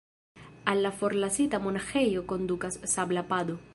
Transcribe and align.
Al 0.71 0.79
la 0.85 0.91
forlasita 1.01 1.59
monaĥejo 1.67 2.25
kondukas 2.33 2.79
sabla 2.95 3.29
pado. 3.35 3.59